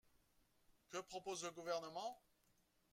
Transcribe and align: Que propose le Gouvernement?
Que 0.89 0.97
propose 0.97 1.43
le 1.43 1.51
Gouvernement? 1.51 2.19